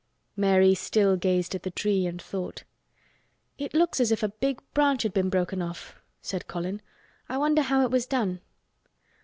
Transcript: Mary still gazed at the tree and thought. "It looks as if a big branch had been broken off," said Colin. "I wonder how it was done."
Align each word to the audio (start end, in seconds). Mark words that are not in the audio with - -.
Mary 0.35 0.73
still 0.73 1.15
gazed 1.15 1.53
at 1.53 1.61
the 1.61 1.69
tree 1.69 2.07
and 2.07 2.19
thought. 2.19 2.63
"It 3.59 3.75
looks 3.75 3.99
as 3.99 4.11
if 4.11 4.23
a 4.23 4.29
big 4.29 4.59
branch 4.73 5.03
had 5.03 5.13
been 5.13 5.29
broken 5.29 5.61
off," 5.61 5.95
said 6.23 6.47
Colin. 6.47 6.81
"I 7.29 7.37
wonder 7.37 7.61
how 7.61 7.83
it 7.83 7.91
was 7.91 8.07
done." 8.07 8.41